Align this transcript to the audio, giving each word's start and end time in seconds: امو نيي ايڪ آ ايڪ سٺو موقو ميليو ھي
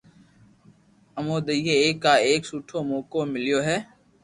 امو 1.17 1.35
نيي 1.45 1.73
ايڪ 1.83 2.03
آ 2.11 2.13
ايڪ 2.27 2.41
سٺو 2.49 2.77
موقو 2.89 3.19
ميليو 3.33 3.59
ھي 3.67 3.77